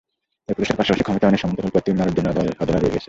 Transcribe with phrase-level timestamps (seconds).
[0.49, 2.27] তাই পুরুষের পাশাপাশি ক্ষমতায়নের সমান্তরাল পথটিও নারীর জন্য
[2.61, 2.99] অধরা রয়ে গেছে।